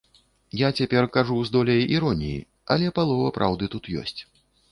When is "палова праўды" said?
3.01-3.65